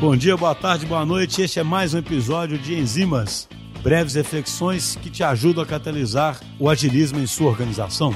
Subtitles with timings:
[0.00, 1.42] Bom dia, boa tarde, boa noite.
[1.42, 3.48] Este é mais um episódio de Enzimas,
[3.82, 8.14] breves reflexões que te ajudam a catalisar o agilismo em sua organização.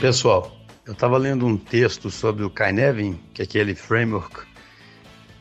[0.00, 0.56] Pessoal,
[0.86, 4.46] eu estava lendo um texto sobre o Kainevin, que é aquele framework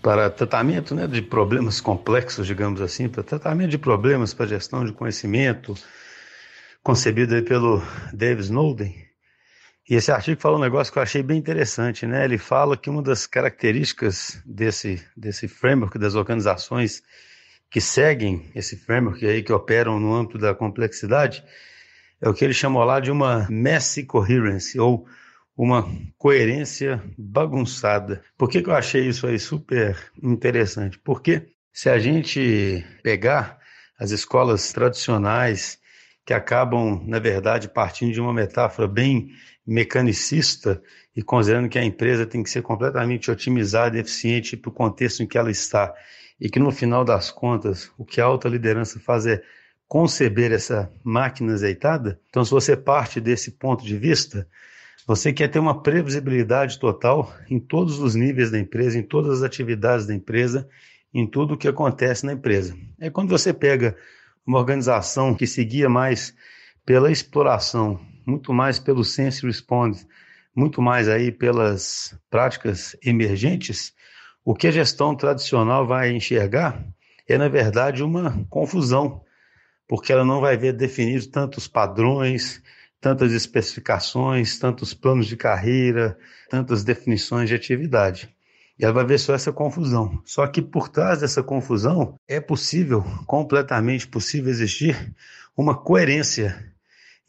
[0.01, 4.91] para tratamento né, de problemas complexos, digamos assim, para tratamento de problemas para gestão de
[4.91, 5.75] conhecimento,
[6.81, 7.79] concebido pelo
[8.11, 9.05] Dave Snowden.
[9.87, 12.25] E esse artigo fala um negócio que eu achei bem interessante, né?
[12.25, 17.03] Ele fala que uma das características desse, desse framework das organizações
[17.69, 21.43] que seguem esse framework aí, que operam no âmbito da complexidade,
[22.19, 25.05] é o que ele chamou lá de uma messy coherence, ou
[25.55, 28.21] uma coerência bagunçada.
[28.37, 30.97] Por que, que eu achei isso aí super interessante?
[30.99, 33.59] Porque se a gente pegar
[33.99, 35.79] as escolas tradicionais
[36.25, 39.29] que acabam, na verdade, partindo de uma metáfora bem
[39.65, 40.81] mecanicista
[41.15, 45.21] e considerando que a empresa tem que ser completamente otimizada e eficiente para o contexto
[45.21, 45.93] em que ela está,
[46.41, 49.41] e que no final das contas o que a alta liderança faz é
[49.87, 52.19] conceber essa máquina azeitada.
[52.29, 54.47] Então, se você parte desse ponto de vista,
[55.07, 59.43] você quer ter uma previsibilidade total em todos os níveis da empresa, em todas as
[59.43, 60.67] atividades da empresa,
[61.13, 62.75] em tudo o que acontece na empresa.
[62.99, 63.95] É quando você pega
[64.45, 66.35] uma organização que seguia mais
[66.85, 70.07] pela exploração, muito mais pelo sense response,
[70.55, 73.93] muito mais aí pelas práticas emergentes,
[74.43, 76.85] o que a gestão tradicional vai enxergar
[77.27, 79.23] é, na verdade, uma confusão,
[79.87, 82.61] porque ela não vai ver definidos tantos padrões,
[83.01, 86.17] tantas especificações, tantos planos de carreira,
[86.49, 88.34] tantas definições de atividade.
[88.77, 90.21] E ela vai ver só essa confusão.
[90.25, 95.15] Só que por trás dessa confusão é possível, completamente possível existir
[95.55, 96.73] uma coerência.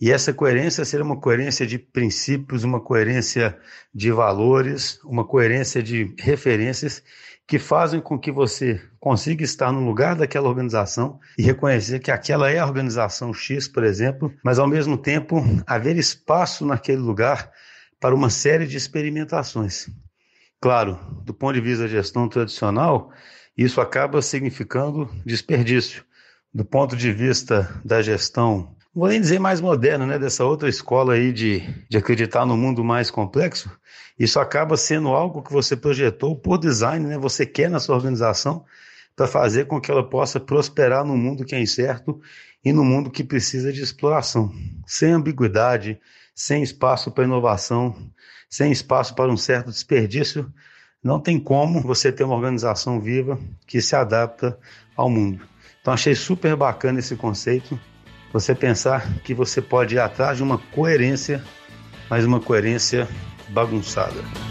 [0.01, 3.57] E essa coerência será uma coerência de princípios, uma coerência
[3.95, 7.03] de valores, uma coerência de referências
[7.47, 12.51] que fazem com que você consiga estar no lugar daquela organização e reconhecer que aquela
[12.51, 17.51] é a organização X, por exemplo, mas ao mesmo tempo haver espaço naquele lugar
[18.01, 19.89] para uma série de experimentações.
[20.61, 23.13] Claro, do ponto de vista da gestão tradicional,
[23.57, 26.05] isso acaba significando desperdício.
[26.53, 30.71] Do ponto de vista da gestão, não vou nem dizer mais moderna, né, dessa outra
[30.71, 33.71] escola aí de, de acreditar no mundo mais complexo,
[34.19, 38.65] isso acaba sendo algo que você projetou por design, né, você quer na sua organização
[39.15, 42.19] para fazer com que ela possa prosperar no mundo que é incerto
[42.65, 44.51] e no mundo que precisa de exploração,
[44.87, 46.01] sem ambiguidade,
[46.37, 47.97] sem espaço para inovação,
[48.49, 50.53] sem espaço para um certo desperdício,
[51.03, 54.59] não tem como você ter uma organização viva que se adapta
[54.95, 55.41] ao mundo.
[55.81, 57.81] Então achei super bacana esse conceito,
[58.33, 61.43] você pensar que você pode ir atrás de uma coerência,
[62.11, 63.09] mas uma coerência
[63.49, 64.46] bagunçada.